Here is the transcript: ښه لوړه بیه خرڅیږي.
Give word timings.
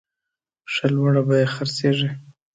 ښه 0.73 0.85
لوړه 0.95 1.21
بیه 1.27 1.47
خرڅیږي. 1.53 2.09